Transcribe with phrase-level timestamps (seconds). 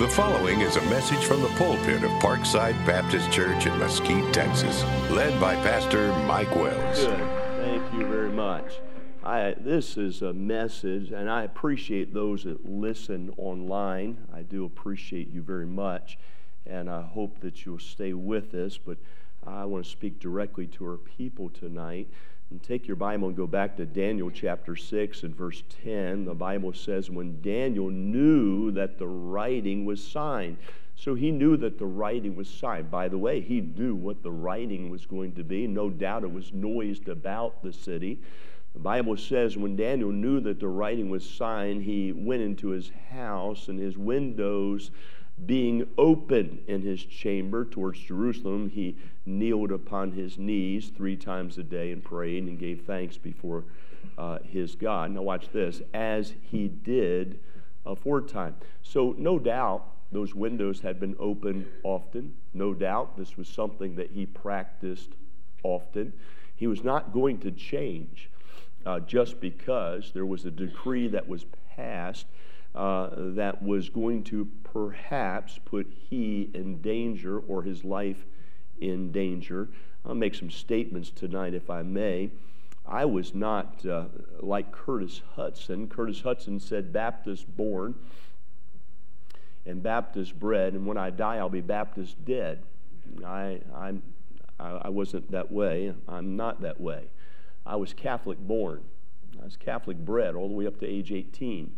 [0.00, 4.82] The following is a message from the pulpit of Parkside Baptist Church in Mesquite, Texas,
[5.10, 7.04] led by Pastor Mike Wells.
[7.04, 7.18] Good.
[7.58, 8.80] Thank you very much.
[9.22, 14.26] I, this is a message, and I appreciate those that listen online.
[14.32, 16.16] I do appreciate you very much,
[16.64, 18.78] and I hope that you'll stay with us.
[18.78, 18.96] But
[19.46, 22.08] I want to speak directly to our people tonight.
[22.50, 26.24] And take your Bible and go back to Daniel chapter 6 and verse 10.
[26.24, 30.56] The Bible says, When Daniel knew that the writing was signed.
[30.96, 32.90] So he knew that the writing was signed.
[32.90, 35.68] By the way, he knew what the writing was going to be.
[35.68, 38.18] No doubt it was noised about the city.
[38.74, 42.90] The Bible says when Daniel knew that the writing was signed, he went into his
[43.10, 44.90] house and his windows
[45.46, 51.62] being open in his chamber towards Jerusalem, he kneeled upon his knees three times a
[51.62, 53.64] day and prayed and gave thanks before
[54.18, 55.12] uh, his God.
[55.12, 57.38] Now, watch this as he did
[57.86, 58.56] aforetime.
[58.82, 62.34] So, no doubt those windows had been open often.
[62.52, 65.10] No doubt this was something that he practiced
[65.62, 66.12] often.
[66.56, 68.28] He was not going to change
[68.84, 72.26] uh, just because there was a decree that was passed
[72.74, 78.24] uh, that was going to perhaps put he in danger or his life
[78.80, 79.68] in danger.
[80.04, 82.30] I'll make some statements tonight, if I may.
[82.86, 84.06] I was not uh,
[84.40, 85.88] like Curtis Hutson.
[85.88, 87.94] Curtis Hutson said, Baptist born
[89.66, 92.62] and Baptist bred, and when I die, I'll be Baptist dead.
[93.24, 94.02] I, I'm,
[94.58, 95.94] I, I wasn't that way.
[96.08, 97.08] I'm not that way.
[97.66, 98.82] I was Catholic born.
[99.40, 101.72] I was Catholic bred all the way up to age 18.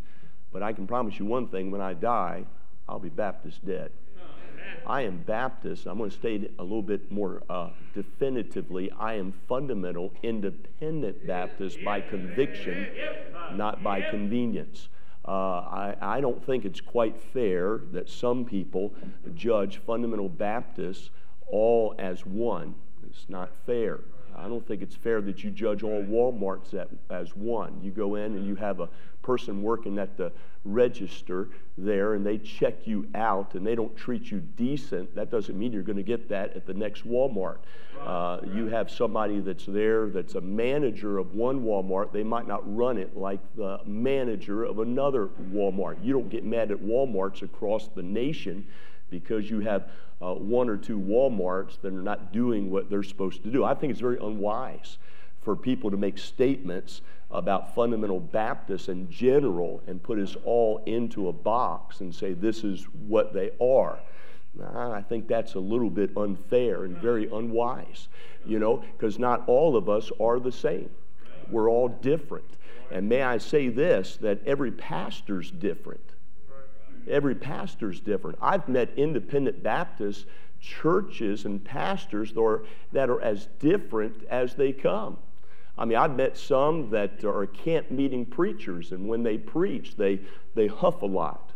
[0.53, 2.45] But I can promise you one thing when I die,
[2.87, 3.91] I'll be Baptist dead.
[4.85, 5.85] I am Baptist.
[5.87, 8.91] I'm going to state a little bit more uh, definitively.
[8.99, 12.87] I am fundamental, independent Baptist by conviction,
[13.53, 14.89] not by convenience.
[15.25, 18.93] Uh, I, I don't think it's quite fair that some people
[19.35, 21.11] judge fundamental Baptists
[21.47, 22.75] all as one.
[23.09, 24.01] It's not fair.
[24.35, 27.79] I don't think it's fair that you judge all Walmarts at, as one.
[27.81, 28.89] You go in and you have a
[29.23, 30.31] person working at the
[30.65, 35.13] register there and they check you out and they don't treat you decent.
[35.15, 37.57] That doesn't mean you're going to get that at the next Walmart.
[37.99, 42.11] Uh, you have somebody that's there that's a manager of one Walmart.
[42.11, 46.03] They might not run it like the manager of another Walmart.
[46.03, 48.67] You don't get mad at Walmarts across the nation
[49.09, 49.89] because you have
[50.21, 53.63] uh, one or two Walmarts that are not doing what they're supposed to do.
[53.63, 54.97] I think it's very unwise
[55.41, 57.01] for people to make statements
[57.33, 62.63] about fundamental Baptists in general and put us all into a box and say this
[62.63, 63.99] is what they are.
[64.75, 68.07] I think that's a little bit unfair and very unwise,
[68.45, 70.91] you know, because not all of us are the same.
[71.49, 72.45] We're all different.
[72.91, 76.13] And may I say this that every pastor's different.
[77.09, 78.37] Every pastor's different.
[78.41, 80.27] I've met independent Baptist
[80.61, 85.17] churches and pastors that are, that are as different as they come.
[85.77, 90.19] I mean, I've met some that are camp meeting preachers, and when they preach, they,
[90.53, 91.51] they huff a lot.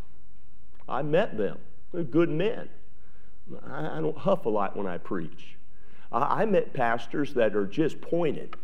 [0.89, 1.59] I met them.
[1.93, 2.69] They're good men.
[3.69, 5.55] I, I don't huff a lot when I preach.
[6.11, 8.55] I, I met pastors that are just pointed.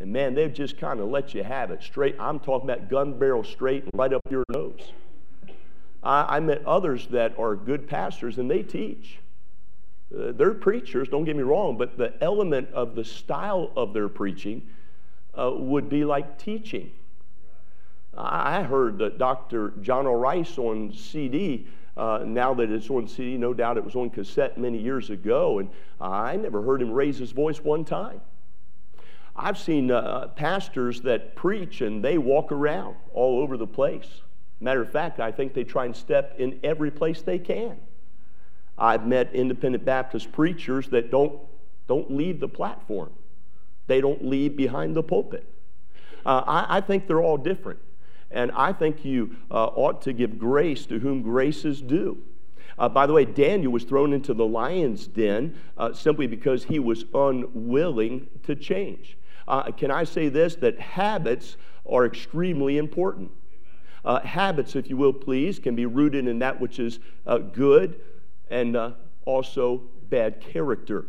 [0.00, 2.16] And man, they've just kind of let you have it straight.
[2.18, 4.92] I'm talking about gun barrel straight right up your nose.
[6.02, 9.18] I, I met others that are good pastors and they teach.
[10.14, 14.08] Uh, they're preachers, don't get me wrong, but the element of the style of their
[14.08, 14.62] preaching
[15.36, 16.90] uh, would be like teaching.
[18.16, 19.72] I heard that Dr.
[19.80, 20.16] John R.
[20.16, 21.66] Rice on CD.
[21.96, 25.58] Uh, now that it's on CD, no doubt it was on cassette many years ago,
[25.58, 25.70] and
[26.00, 28.20] I never heard him raise his voice one time.
[29.36, 34.22] I've seen uh, pastors that preach and they walk around all over the place.
[34.60, 37.76] Matter of fact, I think they try and step in every place they can.
[38.76, 41.38] I've met independent Baptist preachers that don't,
[41.86, 43.10] don't leave the platform,
[43.86, 45.48] they don't leave behind the pulpit.
[46.26, 47.78] Uh, I, I, think they're all different.
[48.30, 52.18] And I think you uh, ought to give grace to whom grace is due.
[52.78, 56.78] Uh, by the way, Daniel was thrown into the lion's den uh, simply because he
[56.78, 59.16] was unwilling to change.
[59.46, 60.56] Uh, can I say this?
[60.56, 61.56] That habits
[61.88, 63.30] are extremely important.
[64.04, 66.98] Uh, habits, if you will, please, can be rooted in that which is
[67.52, 68.00] good
[68.50, 68.92] and uh,
[69.24, 71.06] also bad character.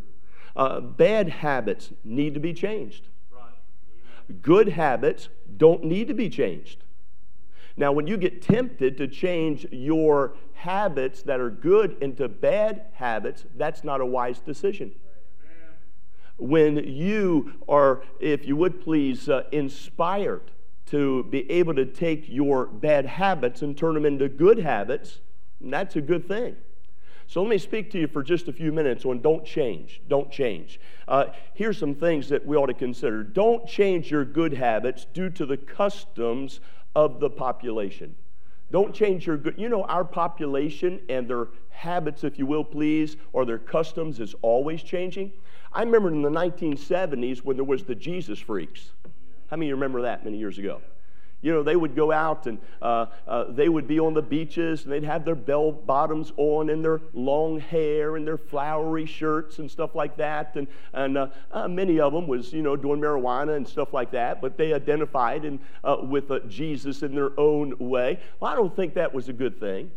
[0.56, 3.08] Uh, bad habits need to be changed.
[4.42, 6.84] Good habits don't need to be changed.
[7.78, 13.46] Now, when you get tempted to change your habits that are good into bad habits,
[13.56, 14.94] that's not a wise decision.
[16.38, 20.52] When you are, if you would please, uh, inspired
[20.88, 25.20] to be able to take your bad habits and turn them into good habits,
[25.62, 26.56] that's a good thing.
[27.28, 30.02] So let me speak to you for just a few minutes on don't change.
[30.08, 30.80] Don't change.
[31.08, 33.24] Uh, here's some things that we ought to consider.
[33.24, 36.60] Don't change your good habits due to the customs
[36.96, 38.16] of the population.
[38.72, 39.56] Don't change your good.
[39.58, 44.34] You know, our population and their habits, if you will, please, or their customs is
[44.42, 45.32] always changing.
[45.72, 48.92] I remember in the 1970s when there was the Jesus freaks.
[49.50, 50.82] How many of you remember that many years ago?
[51.46, 54.84] You know, they would go out and uh, uh, they would be on the beaches
[54.84, 59.60] and they'd have their bell bottoms on and their long hair and their flowery shirts
[59.60, 60.56] and stuff like that.
[60.56, 64.10] And, and uh, uh many of them was, you know, doing marijuana and stuff like
[64.10, 68.20] that, but they identified in, uh, with uh, Jesus in their own way.
[68.40, 69.92] Well, I don't think that was a good thing.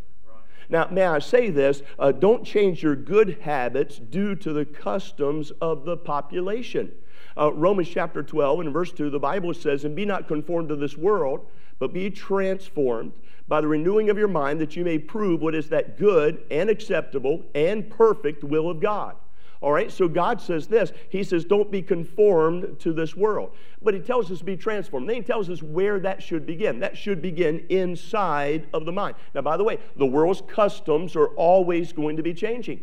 [0.69, 1.81] Now, may I say this?
[1.99, 6.93] Uh, don't change your good habits due to the customs of the population.
[7.37, 10.77] Uh, Romans chapter 12 and verse 2, the Bible says, And be not conformed to
[10.77, 11.47] this world,
[11.79, 13.13] but be transformed
[13.47, 16.69] by the renewing of your mind, that you may prove what is that good and
[16.69, 19.17] acceptable and perfect will of God.
[19.61, 20.93] All right, so God says this.
[21.09, 23.53] He says, Don't be conformed to this world.
[23.83, 25.09] But He tells us to be transformed.
[25.09, 26.79] Then He tells us where that should begin.
[26.79, 29.17] That should begin inside of the mind.
[29.35, 32.83] Now, by the way, the world's customs are always going to be changing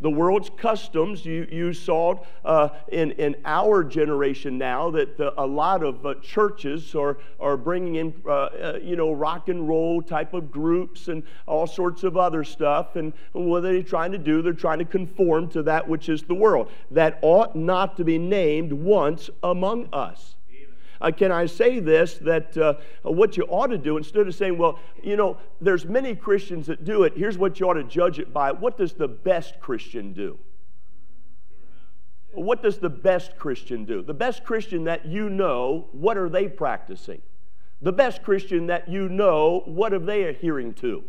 [0.00, 1.24] the world's customs.
[1.24, 6.14] You, you saw uh, in, in our generation now that the, a lot of uh,
[6.22, 11.08] churches are, are bringing in, uh, uh, you know, rock and roll type of groups
[11.08, 12.96] and all sorts of other stuff.
[12.96, 14.42] And what are they trying to do?
[14.42, 16.70] They're trying to conform to that which is the world.
[16.90, 20.36] That ought not to be named once among us.
[21.00, 24.58] Uh, can I say this that uh, what you ought to do instead of saying,
[24.58, 28.18] well, you know, there's many Christians that do it, here's what you ought to judge
[28.18, 28.52] it by.
[28.52, 30.38] What does the best Christian do?
[32.32, 34.02] What does the best Christian do?
[34.02, 37.22] The best Christian that you know, what are they practicing?
[37.80, 41.04] The best Christian that you know, what are they adhering to?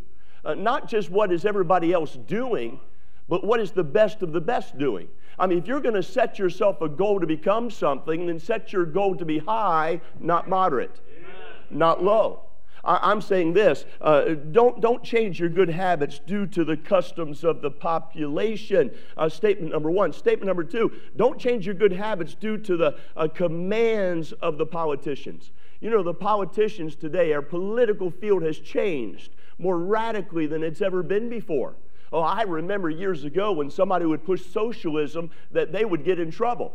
[0.46, 2.80] Uh, not just what is everybody else doing,
[3.28, 5.10] but what is the best of the best doing?
[5.40, 8.74] I mean, if you're going to set yourself a goal to become something, then set
[8.74, 11.78] your goal to be high, not moderate, Amen.
[11.78, 12.42] not low.
[12.84, 17.44] I, am saying this uh, don't, don't change your good habits due to the customs
[17.44, 18.92] of the population.
[19.18, 20.14] Uh, statement number one.
[20.14, 24.66] Statement number two don't change your good habits due to the uh, commands of the
[24.66, 25.52] politicians.
[25.82, 31.04] You know, the politicians today, our political field has changed more radically than it's ever
[31.04, 31.76] been before.
[32.12, 36.32] Oh, I remember years ago when somebody would push socialism that they would get in
[36.32, 36.74] trouble.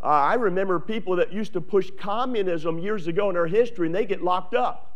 [0.00, 3.94] Uh, I remember people that used to push communism years ago in our history and
[3.94, 4.90] they get locked up.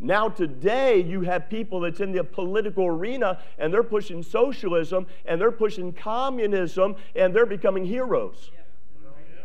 [0.00, 5.40] Now, today, you have people that's in the political arena and they're pushing socialism and
[5.40, 8.50] they're pushing communism and they're becoming heroes.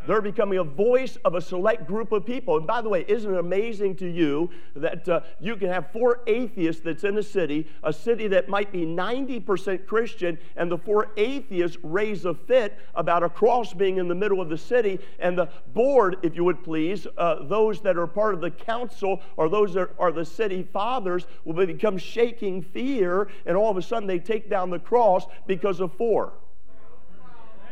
[0.05, 2.57] They're becoming a voice of a select group of people.
[2.57, 6.21] And by the way, isn't it amazing to you that uh, you can have four
[6.27, 11.11] atheists that's in a city, a city that might be 90% Christian, and the four
[11.15, 15.37] atheists raise a fit about a cross being in the middle of the city, and
[15.37, 19.47] the board, if you would please, uh, those that are part of the council or
[19.47, 24.07] those that are the city fathers will become shaking fear, and all of a sudden
[24.07, 26.33] they take down the cross because of four.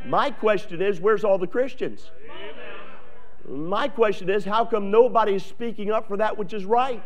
[0.06, 2.10] My question is, where's all the Christians?
[3.48, 7.04] My question is, how come nobody's speaking up for that which is right?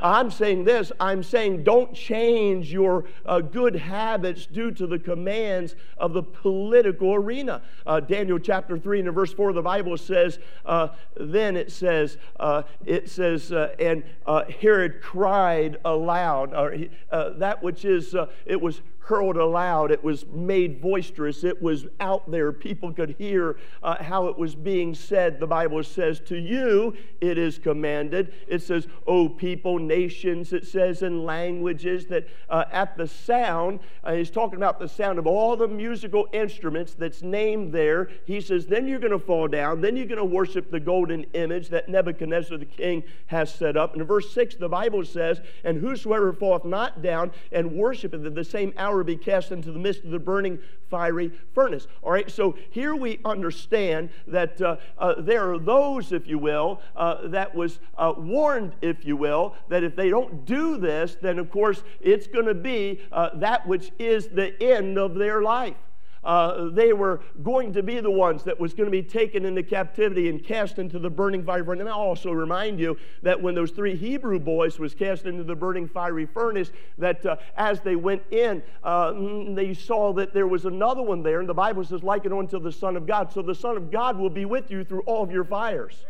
[0.00, 5.74] I'm saying this I'm saying don't change your uh, good habits due to the commands
[5.96, 7.62] of the political arena.
[7.86, 12.18] Uh, Daniel chapter 3 and verse 4 of the Bible says, uh, then it says,
[12.38, 16.76] uh, it says, uh, and uh, Herod cried aloud, or
[17.10, 18.14] that which is,
[18.46, 19.90] it was hurled aloud.
[19.90, 21.42] It was made boisterous.
[21.42, 22.52] It was out there.
[22.52, 25.40] People could hear uh, how it was being said.
[25.40, 28.34] The Bible says, To you it is commanded.
[28.46, 30.52] It says, O people, nations.
[30.52, 35.18] It says in languages that uh, at the sound, uh, he's talking about the sound
[35.18, 38.10] of all the musical instruments that's named there.
[38.26, 39.80] He says, Then you're going to fall down.
[39.80, 43.94] Then you're going to worship the golden image that Nebuchadnezzar the king has set up.
[43.94, 48.34] And in verse 6, the Bible says, And whosoever falleth not down and worshipeth at
[48.34, 50.58] the same hour be cast into the midst of the burning
[50.90, 51.86] fiery furnace.
[52.02, 56.80] All right, so here we understand that uh, uh, there are those, if you will,
[56.96, 61.38] uh, that was uh, warned, if you will, that if they don't do this, then
[61.38, 65.76] of course it's going to be uh, that which is the end of their life
[66.24, 69.62] uh, they were going to be the ones that was going to be taken into
[69.62, 71.72] captivity and cast into the burning fire.
[71.72, 75.54] And I'll also remind you that when those three Hebrew boys was cast into the
[75.54, 79.12] burning fiery furnace, that uh, as they went in, uh,
[79.54, 82.58] they saw that there was another one there, and the Bible says, "Like it unto
[82.58, 85.22] the Son of God." So the Son of God will be with you through all
[85.22, 86.04] of your fires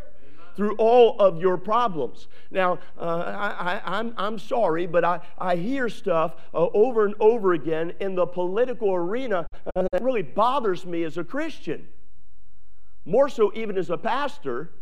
[0.58, 2.26] through all of your problems.
[2.50, 3.02] Now, uh,
[3.60, 7.92] I, am I'm, I'm sorry, but I, I hear stuff uh, over and over again
[8.00, 9.46] in the political arena
[9.76, 11.86] uh, that really bothers me as a Christian.
[13.06, 14.72] More so, even as a pastor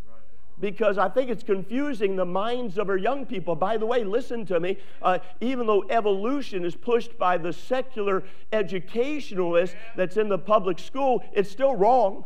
[0.59, 3.55] because I think it's confusing the minds of our young people.
[3.55, 4.79] By the way, listen to me.
[5.03, 11.23] Uh, even though evolution is pushed by the secular educationalist that's in the public school,
[11.33, 12.25] it's still wrong.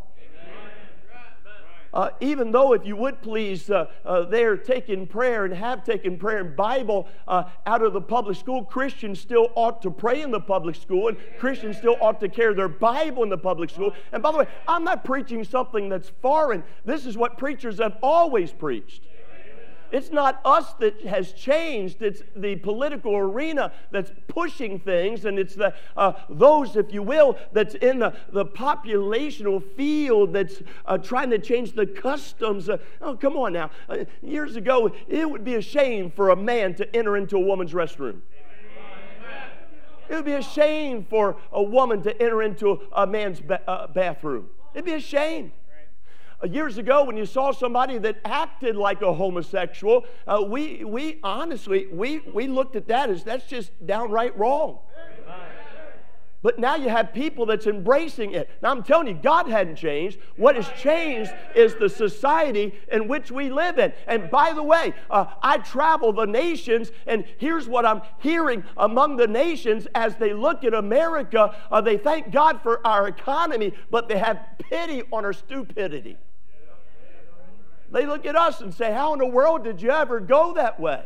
[1.94, 6.18] Uh, even though, if you would please, uh, uh, they're taking prayer and have taken
[6.18, 10.32] prayer and Bible uh, out of the public school, Christians still ought to pray in
[10.32, 13.94] the public school, and Christians still ought to carry their Bible in the public school.
[14.12, 16.64] And by the way, I'm not preaching something that's foreign.
[16.86, 19.04] This is what preachers have always preached.
[19.92, 25.56] It's not us that has changed, it's the political arena that's pushing things, and it's
[25.56, 31.30] the, uh, those, if you will, that's in the, the populational field that's uh, trying
[31.32, 32.70] to change the customs.
[32.70, 33.70] Uh, oh, come on now.
[33.90, 37.42] Uh, years ago, it would be a shame for a man to enter into a
[37.42, 38.22] woman's restroom.
[40.10, 43.88] It would be a shame for a woman to enter into a man's ba- uh,
[43.88, 44.50] bathroom.
[44.74, 45.54] It'd be a shame.
[46.44, 51.20] Uh, years ago when you saw somebody that acted like a homosexual, uh, we, we
[51.24, 54.80] honestly, we, we looked at that as that's just downright wrong.
[56.44, 58.50] But now you have people that's embracing it.
[58.64, 60.18] Now I'm telling you, God hadn't changed.
[60.38, 63.94] What has changed is the society in which we live in.
[64.08, 69.18] And by the way, uh, I travel the nations, and here's what I'm hearing among
[69.18, 71.56] the nations as they look at America.
[71.70, 76.18] Uh, they thank God for our economy, but they have pity on our stupidity.
[77.92, 80.80] They look at us and say, How in the world did you ever go that
[80.80, 81.04] way?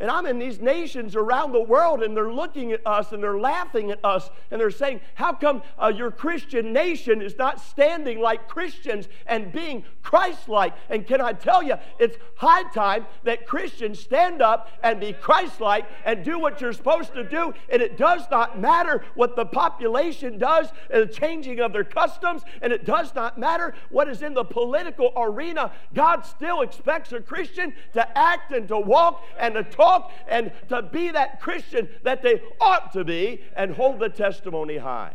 [0.00, 3.38] And I'm in these nations around the world, and they're looking at us and they're
[3.38, 8.20] laughing at us, and they're saying, How come uh, your Christian nation is not standing
[8.20, 10.74] like Christians and being Christ like?
[10.88, 15.60] And can I tell you, it's high time that Christians stand up and be Christ
[15.60, 17.52] like and do what you're supposed to do.
[17.68, 22.42] And it does not matter what the population does, and the changing of their customs,
[22.62, 25.72] and it does not matter what is in the political arena.
[25.92, 30.52] God still expects a Christian to act and to walk and to talk walk and
[30.68, 35.14] to be that Christian that they ought to be and hold the testimony high.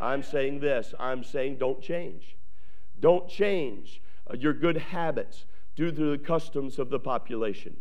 [0.00, 2.36] I'm saying this I'm saying don't change.
[3.00, 5.44] Don't change uh, your good habits
[5.76, 7.76] due to the customs of the population.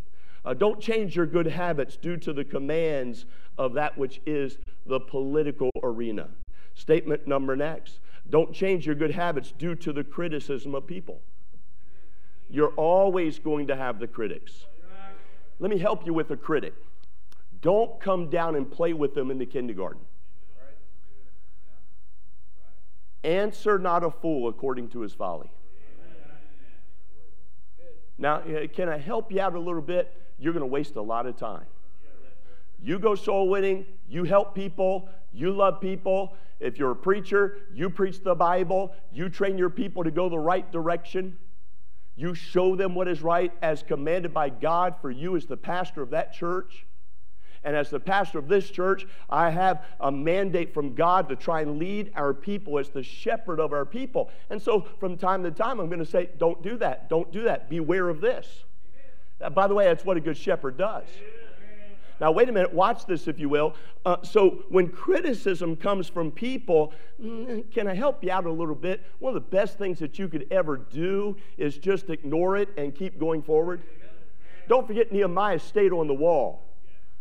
[0.45, 3.25] Uh, don't change your good habits due to the commands
[3.57, 6.29] of that which is the political arena.
[6.75, 7.99] Statement number next
[8.29, 11.21] don't change your good habits due to the criticism of people.
[12.49, 14.65] You're always going to have the critics.
[15.59, 16.73] Let me help you with a critic.
[17.61, 20.01] Don't come down and play with them in the kindergarten.
[23.23, 25.51] Answer not a fool according to his folly.
[28.17, 30.13] Now, eh, can I help you out a little bit?
[30.37, 31.65] You're going to waste a lot of time.
[32.81, 36.33] You go soul winning, you help people, you love people.
[36.61, 40.39] If you're a preacher, you preach the Bible, you train your people to go the
[40.39, 41.37] right direction.
[42.19, 46.01] You show them what is right as commanded by God for you as the pastor
[46.01, 46.85] of that church.
[47.63, 51.61] And as the pastor of this church, I have a mandate from God to try
[51.61, 54.29] and lead our people as the shepherd of our people.
[54.49, 57.09] And so from time to time, I'm going to say, don't do that.
[57.09, 57.69] Don't do that.
[57.69, 58.65] Beware of this.
[59.53, 61.05] by the way, that's what a good shepherd does.
[62.19, 63.75] Now, wait a minute, watch this, if you will.
[64.05, 68.75] Uh, so, when criticism comes from people, mm, can I help you out a little
[68.75, 69.05] bit?
[69.19, 72.93] One of the best things that you could ever do is just ignore it and
[72.93, 73.81] keep going forward.
[74.67, 76.65] Don't forget, Nehemiah stayed on the wall.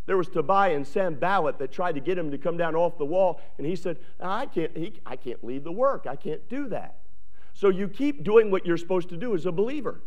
[0.07, 3.05] There was Tobiah and Sanballat that tried to get him to come down off the
[3.05, 6.07] wall, and he said, I can't, he, I can't leave the work.
[6.09, 6.97] I can't do that.
[7.53, 10.01] So you keep doing what you're supposed to do as a believer.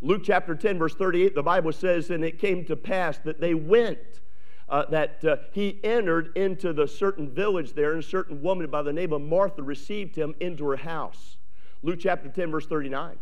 [0.00, 3.54] Luke chapter 10, verse 38, the Bible says, And it came to pass that they
[3.54, 4.20] went
[4.68, 8.82] uh, that uh, he entered into the certain village there, and a certain woman by
[8.82, 11.38] the name of Martha received him into her house.
[11.82, 13.16] Luke chapter 10, verse 39.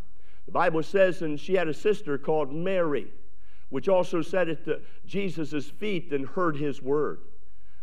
[0.46, 3.08] The Bible says, and she had a sister called Mary,
[3.68, 4.66] which also sat at
[5.06, 7.20] Jesus' feet and heard his word.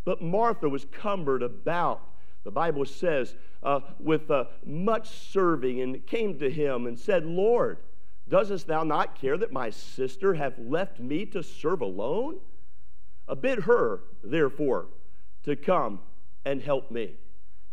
[0.05, 2.01] But Martha was cumbered about,
[2.43, 7.77] the Bible says, uh, with uh, much serving, and came to him and said, Lord,
[8.27, 12.39] doesn't thou not care that my sister hath left me to serve alone?
[13.39, 14.87] Bid her, therefore,
[15.43, 15.99] to come
[16.45, 17.15] and help me.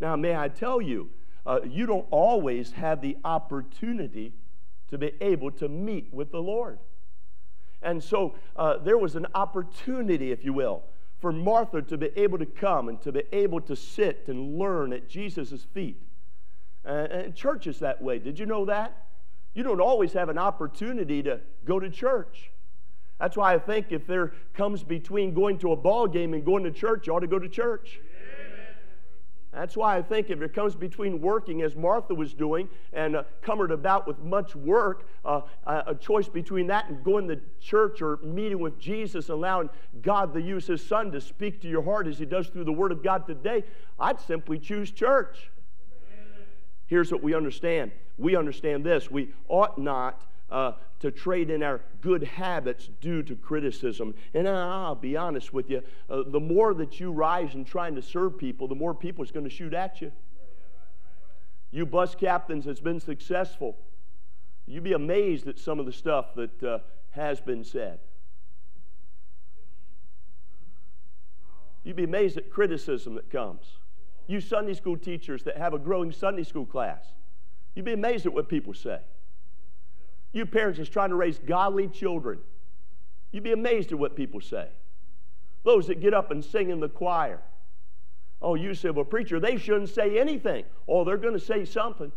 [0.00, 1.10] Now, may I tell you,
[1.46, 4.34] uh, you don't always have the opportunity
[4.88, 6.78] to be able to meet with the Lord.
[7.82, 10.82] And so uh, there was an opportunity, if you will,
[11.20, 14.92] for Martha to be able to come and to be able to sit and learn
[14.92, 16.02] at Jesus' feet.
[16.84, 18.18] Uh, and church is that way.
[18.18, 19.06] Did you know that?
[19.54, 22.50] You don't always have an opportunity to go to church.
[23.20, 26.64] That's why I think if there comes between going to a ball game and going
[26.64, 28.00] to church, you ought to go to church.
[29.52, 33.24] That's why I think if it comes between working, as Martha was doing, and uh,
[33.42, 38.18] coming about with much work, uh, a choice between that and going to church or
[38.18, 39.68] meeting with Jesus, allowing
[40.02, 42.72] God to use His Son to speak to your heart as He does through the
[42.72, 43.64] Word of God today,
[43.98, 45.50] I'd simply choose church.
[46.86, 51.80] Here's what we understand we understand this we ought not uh, to trade in our
[52.00, 54.14] good habits due to criticism.
[54.34, 58.02] And I'll be honest with you, uh, the more that you rise in trying to
[58.02, 60.12] serve people, the more people is going to shoot at you.
[61.70, 63.76] You bus captains that's been successful,
[64.66, 66.78] you'd be amazed at some of the stuff that uh,
[67.10, 68.00] has been said.
[71.84, 73.78] You'd be amazed at criticism that comes.
[74.26, 77.04] You Sunday school teachers that have a growing Sunday school class,
[77.74, 78.98] you'd be amazed at what people say.
[80.32, 82.38] You parents that's trying to raise godly children,
[83.32, 84.68] you'd be amazed at what people say.
[85.64, 87.40] Those that get up and sing in the choir.
[88.42, 90.64] Oh, you say, well, preacher, they shouldn't say anything.
[90.88, 92.10] Oh, they're going to say something.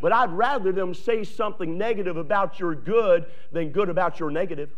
[0.00, 4.70] But I'd rather them say something negative about your good than good about your negative.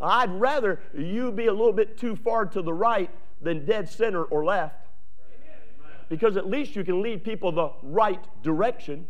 [0.00, 4.22] I'd rather you be a little bit too far to the right than dead center
[4.24, 4.86] or left.
[6.08, 9.06] Because at least you can lead people the right direction.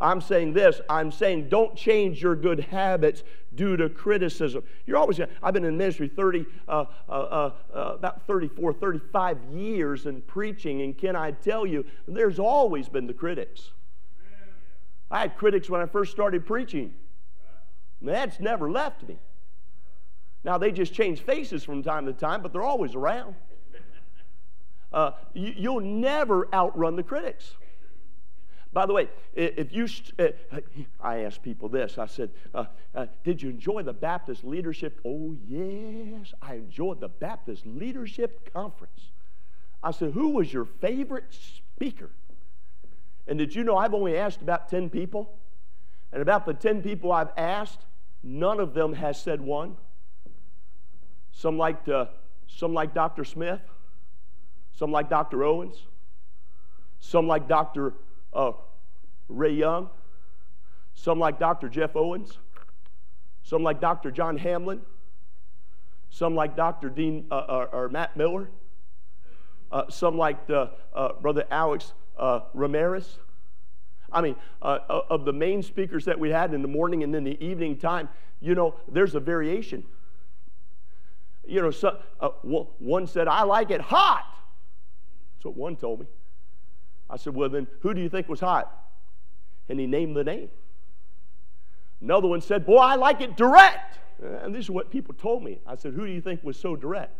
[0.00, 3.22] I'm saying this I'm saying don't change your good habits
[3.54, 4.62] due to criticism.
[4.86, 9.38] You're always, going I've been in ministry 30, uh, uh, uh, uh, about 34, 35
[9.52, 13.72] years in preaching, and can I tell you, there's always been the critics.
[15.10, 16.94] I had critics when I first started preaching.
[18.00, 19.18] That's never left me.
[20.44, 23.34] Now, they just change faces from time to time, but they're always around.
[24.92, 27.54] Uh, you, will never outrun the critics.
[28.72, 30.28] By the way, if you, uh,
[31.00, 31.98] I asked people this.
[31.98, 35.00] I said, uh, uh, Did you enjoy the Baptist Leadership?
[35.04, 39.10] Oh, yes, I enjoyed the Baptist Leadership Conference.
[39.82, 42.10] I said, Who was your favorite speaker?
[43.26, 45.36] And did you know I've only asked about 10 people?
[46.12, 47.80] And about the 10 people I've asked,
[48.22, 49.76] none of them has said one.
[51.32, 52.06] Some like, uh,
[52.46, 53.24] some like Dr.
[53.24, 53.60] Smith,
[54.76, 55.42] some like Dr.
[55.44, 55.76] Owens,
[57.00, 57.94] some like Dr
[58.32, 58.52] uh,
[59.30, 59.88] Ray Young,
[60.94, 61.68] some like Dr.
[61.68, 62.38] Jeff Owens,
[63.42, 64.10] some like Dr.
[64.10, 64.80] John Hamlin,
[66.10, 66.90] some like Dr.
[66.90, 68.50] Dean uh, or, uh, or, Matt Miller,
[69.72, 73.18] uh, some like the, uh, Brother Alex uh, Ramirez.
[74.12, 77.42] I mean, of the main speakers that we had in the morning and in the
[77.44, 78.08] evening time,
[78.40, 79.84] you know, there's a variation.
[81.46, 81.96] You know, so,
[82.42, 84.26] one said, I like it hot.
[85.36, 86.06] That's what one told me.
[87.08, 88.89] I said, Well, then who do you think was hot?
[89.70, 90.48] And he named the name.
[92.02, 94.00] Another one said, Boy, I like it direct.
[94.20, 95.60] And this is what people told me.
[95.64, 97.16] I said, Who do you think was so direct?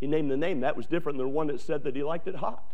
[0.00, 0.60] He named the name.
[0.60, 2.64] That was different than the one that said that he liked it hot.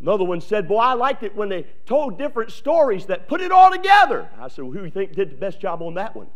[0.00, 3.52] Another one said, Boy, I liked it when they told different stories that put it
[3.52, 4.30] all together.
[4.40, 6.28] I said, well, Who do you think did the best job on that one?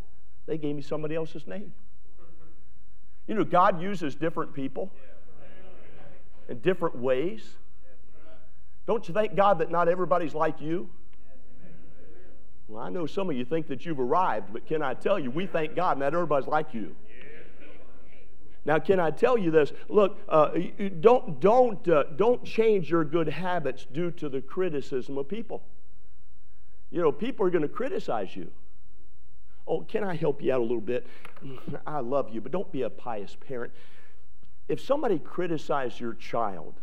[0.44, 1.72] They gave me somebody else's name.
[3.26, 4.92] You know, God uses different people
[6.50, 7.56] in different ways.
[8.86, 10.88] Don't you thank God that not everybody's like you?
[12.68, 15.30] Well, I know some of you think that you've arrived, but can I tell you,
[15.30, 16.96] we thank God not everybody's like you.
[18.64, 19.72] Now, can I tell you this?
[19.88, 20.50] Look, uh,
[20.98, 25.62] don't, don't, uh, don't change your good habits due to the criticism of people.
[26.90, 28.50] You know, people are going to criticize you.
[29.68, 31.06] Oh, can I help you out a little bit?
[31.86, 33.72] I love you, but don't be a pious parent.
[34.68, 36.74] If somebody criticizes your child,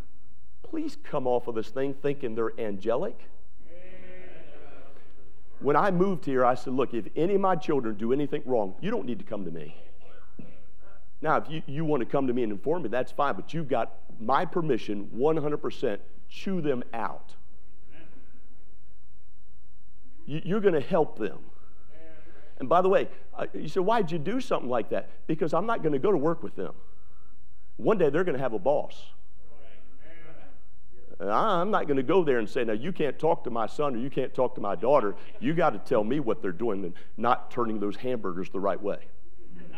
[0.63, 3.29] please come off of this thing thinking they're angelic.
[5.59, 8.75] When I moved here, I said, Look, if any of my children do anything wrong,
[8.81, 9.75] you don't need to come to me.
[11.21, 13.53] Now, if you, you want to come to me and inform me, that's fine, but
[13.53, 15.99] you've got my permission 100%.
[16.27, 17.33] Chew them out.
[20.25, 21.39] You, you're going to help them.
[22.59, 25.09] And by the way, uh, you say, why'd you do something like that?
[25.27, 26.73] Because I'm not going to go to work with them.
[27.77, 29.05] One day they're going to have a boss.
[31.19, 33.67] Uh, I'm not going to go there and say, now you can't talk to my
[33.67, 35.15] son or you can't talk to my daughter.
[35.39, 38.81] You got to tell me what they're doing and not turning those hamburgers the right
[38.81, 38.99] way.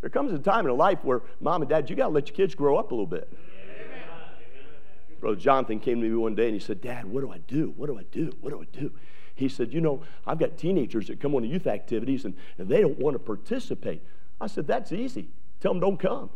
[0.00, 2.28] there comes a time in a life where mom and dad, you got to let
[2.28, 3.30] your kids grow up a little bit.
[5.20, 7.72] Brother Jonathan came to me one day and he said, Dad, what do I do?
[7.76, 8.32] What do I do?
[8.40, 8.92] What do I do?
[9.34, 12.68] He said, You know, I've got teenagers that come on to youth activities and, and
[12.68, 14.02] they don't want to participate.
[14.40, 15.28] I said, That's easy.
[15.60, 16.30] Tell them don't come.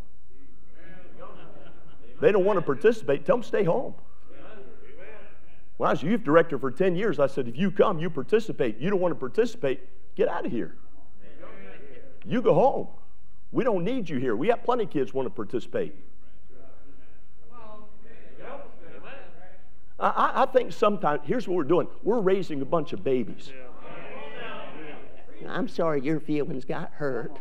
[2.20, 3.24] They don't want to participate.
[3.24, 3.94] Tell them stay home.
[5.78, 8.78] When I was youth director for 10 years, I said, if you come, you participate.
[8.78, 9.80] You don't want to participate,
[10.14, 10.76] get out of here.
[12.26, 12.88] You go home.
[13.50, 14.37] We don't need you here.
[14.37, 15.94] We got plenty of kids want to participate.
[19.98, 23.50] I, I think sometimes, here's what we're doing we're raising a bunch of babies.
[25.48, 27.37] I'm sorry your feelings got hurt.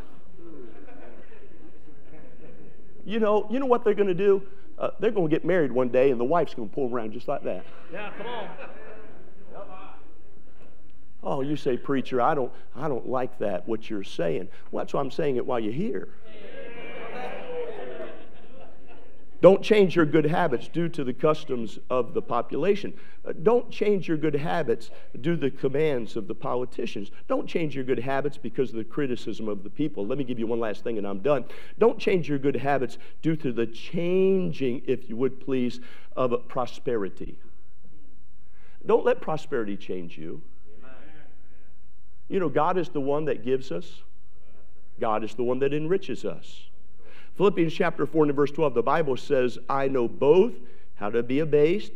[3.06, 4.44] You know, you know what they're going to do?
[4.80, 6.96] Uh, they're going to get married one day, and the wife's going to pull them
[6.96, 7.66] around just like that.
[7.92, 8.48] Yeah, come on.
[11.22, 14.48] Oh, you say, preacher, I don't, I don't like that, what you're saying.
[14.72, 16.08] Well, that's why I'm saying it while you're here.
[19.42, 22.94] Don't change your good habits due to the customs of the population.
[23.26, 27.12] Uh, don't change your good habits due to the commands of the politicians.
[27.30, 30.06] Don't change your good habits because of the criticism of the people.
[30.06, 31.46] Let me give you one last thing and I'm done.
[31.78, 35.80] Don't change your good habits due to the changing, if you would please,
[36.18, 37.40] of prosperity.
[38.86, 40.42] Don't let prosperity change you.
[42.28, 44.04] You know, God is the one that gives us,
[45.00, 46.69] God is the one that enriches us.
[47.40, 50.52] Philippians chapter 4 and verse 12, the Bible says, I know both
[50.96, 51.94] how to be abased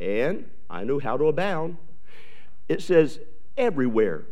[0.00, 1.76] and I know how to abound.
[2.70, 3.20] It says,
[3.58, 4.24] everywhere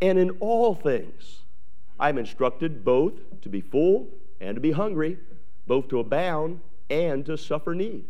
[0.00, 1.40] and in all things.
[2.00, 4.08] I'm instructed both to be full
[4.40, 5.18] and to be hungry,
[5.66, 8.06] both to abound and to suffer need.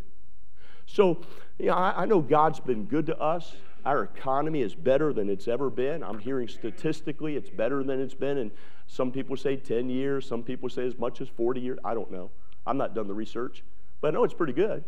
[0.85, 1.19] So,
[1.59, 3.57] you know, I, I know God's been good to us.
[3.85, 6.03] Our economy is better than it's ever been.
[6.03, 8.51] I'm hearing statistically it's better than it's been And
[8.87, 11.79] some people say 10 years, some people say as much as 40 years.
[11.83, 12.31] I don't know.
[12.65, 13.63] I'm not done the research,
[13.99, 14.83] but I know it's pretty good.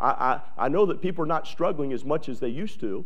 [0.00, 3.04] I, I, I know that people are not struggling as much as they used to.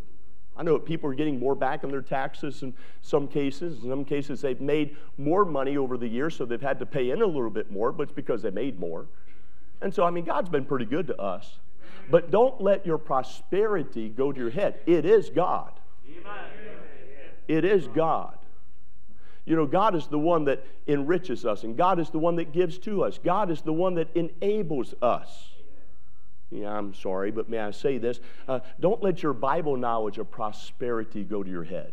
[0.57, 3.83] I know that people are getting more back on their taxes in some cases.
[3.83, 7.11] In some cases, they've made more money over the years, so they've had to pay
[7.11, 9.07] in a little bit more, but it's because they made more.
[9.83, 11.59] And so, I mean, God's been pretty good to us.
[12.11, 14.81] But don't let your prosperity go to your head.
[14.87, 15.73] It is God.
[17.49, 18.37] It is God.
[19.45, 22.53] You know, God is the one that enriches us, and God is the one that
[22.53, 23.19] gives to us.
[23.23, 25.51] God is the one that enables us.
[26.51, 28.21] Yeah, I'm sorry, but may I say this?
[28.49, 31.93] Uh, don't let your Bible knowledge of prosperity go to your head.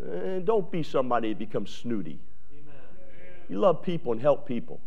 [0.00, 2.18] And don't be somebody that becomes snooty.
[3.48, 4.80] You love people and help people.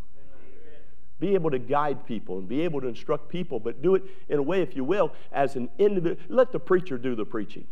[1.19, 4.37] Be able to guide people and be able to instruct people, but do it in
[4.37, 6.21] a way, if you will, as an individual.
[6.29, 7.65] Let the preacher do the preaching.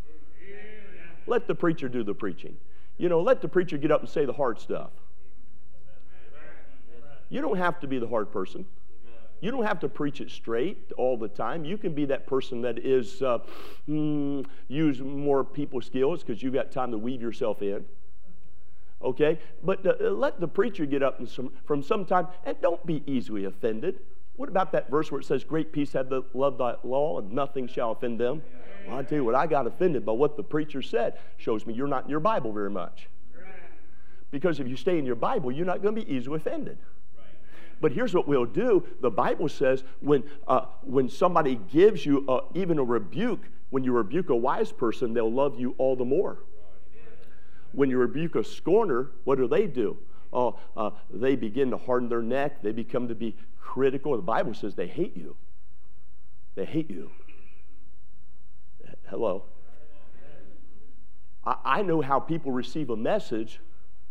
[1.28, 2.56] Let the preacher do the preaching.
[2.98, 4.92] You know, let the preacher get up and say the hard stuff.
[7.30, 8.66] You don't have to be the hard person.
[9.42, 11.66] You don't have to preach it straight all the time.
[11.66, 13.40] You can be that person that is uh,
[13.90, 17.84] mm, use more people skills because you've got time to weave yourself in.
[19.04, 23.04] Okay, but uh, let the preacher get up some, from some time and don't be
[23.06, 24.00] easily offended.
[24.36, 27.32] What about that verse where it says, "Great peace have the love thy law, and
[27.32, 28.42] nothing shall offend them"?
[28.88, 31.18] Well, I tell you what, I got offended by what the preacher said.
[31.38, 33.10] Shows me you're not in your Bible very much.
[34.32, 36.78] Because if you stay in your Bible, you're not going to be easily offended.
[37.80, 38.84] But here's what we'll do.
[39.02, 43.92] The Bible says when, uh, when somebody gives you uh, even a rebuke, when you
[43.92, 46.40] rebuke a wise person, they'll love you all the more.
[47.74, 49.98] When you rebuke a scorner, what do they do?
[50.32, 52.62] Oh, uh, they begin to harden their neck.
[52.62, 54.16] They become to be critical.
[54.16, 55.36] The Bible says they hate you.
[56.56, 57.12] They hate you.
[59.10, 59.44] Hello.
[61.46, 63.60] I, I know how people receive a message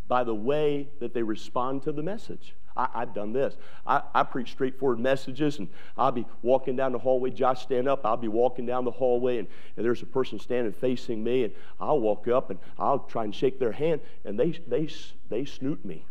[0.07, 2.55] by the way that they respond to the message.
[2.77, 3.55] I, have done this.
[3.87, 7.31] I, I, preach straightforward messages, and I'll be walking down the hallway.
[7.31, 8.05] Josh, stand up.
[8.05, 11.55] I'll be walking down the hallway, and, and there's a person standing facing me, and
[11.81, 14.89] I'll walk up and I'll try and shake their hand, and they, they,
[15.29, 16.05] they snoot me.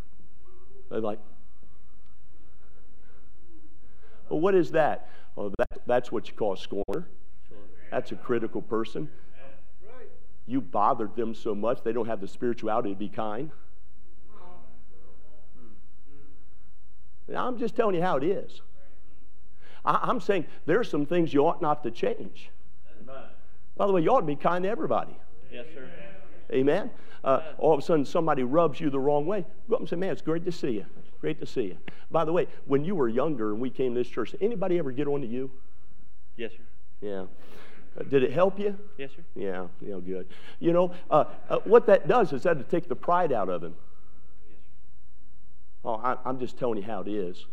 [0.90, 1.20] They're like,
[4.30, 5.10] well, what is that?
[5.38, 7.08] Oh, that, that's what you call a scorner.
[7.92, 9.10] That's a critical person.
[10.48, 13.52] You bothered them so much, they don't have the spirituality to be kind.
[17.21, 18.62] Now, I'm just telling you how it is.
[19.84, 22.50] I, am saying there's some things you ought not to change.
[23.78, 25.16] By the way, you ought to be kind to everybody.
[25.52, 25.90] Yes, sir.
[26.54, 26.92] Amen.
[27.24, 29.46] Uh, all of a sudden, somebody rubs you the wrong way.
[29.70, 30.86] Go up and say, "Man, it's great to see you.
[31.20, 31.78] Great to see you."
[32.10, 34.92] By the way, when you were younger and we came to this church, anybody ever
[34.92, 35.50] get on to you?
[36.36, 36.64] Yes, sir.
[37.02, 37.26] Yeah.
[38.00, 38.78] Uh, did it help you?
[38.98, 39.24] Yes, sir.
[39.36, 40.28] Yeah, yeah, good.
[40.60, 43.64] You know, uh, uh, what that does is that to take the pride out of
[43.64, 43.76] him.
[45.84, 47.46] Oh, I, I'm just telling you how it is.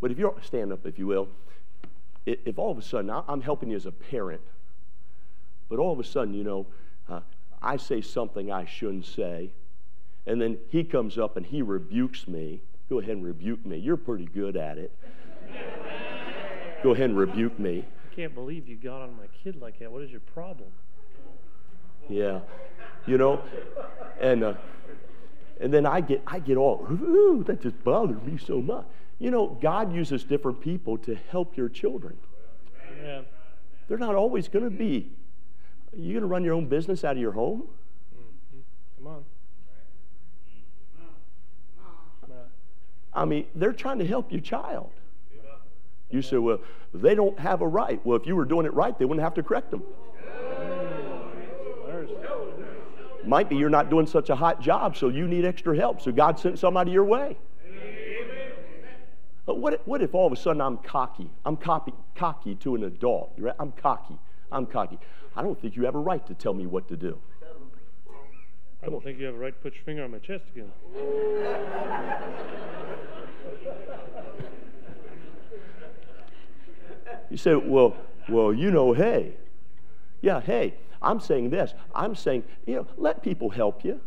[0.00, 1.28] But if you're, stand up if you will,
[2.26, 4.42] if all of a sudden, I'm helping you as a parent,
[5.68, 6.66] but all of a sudden, you know,
[7.08, 7.20] uh,
[7.62, 9.50] I say something I shouldn't say,
[10.26, 12.60] and then he comes up and he rebukes me.
[12.90, 13.78] Go ahead and rebuke me.
[13.78, 14.92] You're pretty good at it.
[16.82, 19.90] Go ahead and rebuke me I can't believe you got on my kid like that.
[19.90, 20.68] What is your problem?
[22.08, 22.40] Yeah,
[23.06, 23.42] you know,
[24.20, 24.54] and uh,
[25.60, 28.86] and then I get I get all ooh that just bothered me so much.
[29.18, 32.16] You know, God uses different people to help your children.
[33.02, 33.22] Yeah.
[33.88, 35.10] They're not always going to be.
[35.96, 37.64] You going to run your own business out of your home?
[38.14, 39.04] Mm-hmm.
[39.04, 39.24] Come on.
[43.14, 44.92] I mean, they're trying to help your child.
[46.10, 46.60] You say, well,
[46.94, 48.00] they don't have a right.
[48.04, 49.82] Well, if you were doing it right, they wouldn't have to correct them.
[50.58, 50.87] there's,
[53.28, 56.00] Might be you're not doing such a hot job, so you need extra help.
[56.00, 57.36] So God sent somebody your way.
[59.44, 61.30] But what, what if all of a sudden I'm cocky?
[61.44, 63.34] I'm copy, cocky to an adult.
[63.36, 63.54] Right?
[63.58, 64.18] I'm cocky.
[64.50, 64.98] I'm cocky.
[65.36, 67.18] I don't think you have a right to tell me what to do.
[68.82, 70.72] I don't think you have a right to put your finger on my chest again.
[77.28, 77.94] You say, well,
[78.26, 79.34] well, you know, hey.
[80.22, 80.74] Yeah, hey.
[81.02, 81.74] I'm saying this.
[81.94, 84.00] I'm saying, you know, let people help you.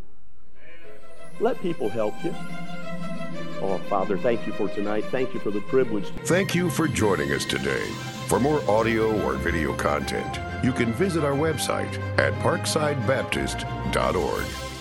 [1.40, 2.34] Let people help you.
[3.62, 5.04] Oh, Father, thank you for tonight.
[5.10, 6.08] Thank you for the privilege.
[6.24, 7.84] Thank you for joining us today.
[8.26, 14.71] For more audio or video content, you can visit our website at parksidebaptist.org.